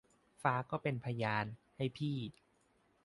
[0.41, 1.45] ฟ้าก็เป็นพยาน
[1.75, 2.17] ให้พี่